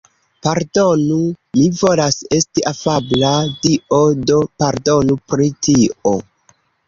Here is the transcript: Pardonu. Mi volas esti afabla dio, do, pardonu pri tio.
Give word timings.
Pardonu. 0.45 1.17
Mi 1.57 1.65
volas 1.81 2.17
esti 2.37 2.63
afabla 2.71 3.35
dio, 3.67 4.01
do, 4.31 4.39
pardonu 4.65 5.19
pri 5.35 5.51
tio. 5.69 6.17